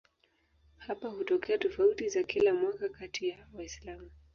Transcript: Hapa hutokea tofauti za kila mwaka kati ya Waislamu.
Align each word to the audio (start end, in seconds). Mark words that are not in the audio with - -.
Hapa 0.77 1.07
hutokea 1.09 1.57
tofauti 1.57 2.09
za 2.09 2.23
kila 2.23 2.53
mwaka 2.53 2.89
kati 2.89 3.27
ya 3.29 3.47
Waislamu. 3.53 4.11